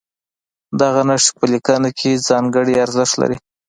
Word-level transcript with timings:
دغه 0.81 1.01
نښې 1.09 1.31
په 1.39 1.45
لیکنه 1.53 1.89
کې 1.99 2.21
ځانګړی 2.27 2.73
ارزښت 2.85 3.13
لري. 3.21 3.37